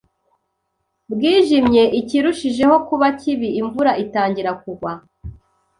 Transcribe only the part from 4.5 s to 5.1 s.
kugwa.